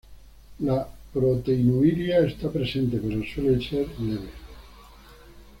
La 0.61 0.89
proteinuria 1.13 2.21
esta 2.25 2.49
presente 2.49 2.97
pero 2.97 3.21
suele 3.23 3.63
ser 3.63 3.87
leve. 3.99 4.31